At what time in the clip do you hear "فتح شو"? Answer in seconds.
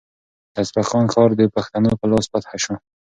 2.33-2.75